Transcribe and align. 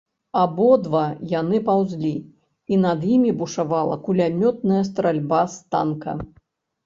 Абодва 0.41 1.01
яны 1.39 1.57
паўзлі, 1.67 2.13
і 2.75 2.79
над 2.85 2.99
імі 3.17 3.31
бушавала 3.41 3.99
кулямётная 4.07 4.83
стральба 4.89 5.43
з 5.57 5.77
танка. 5.77 6.11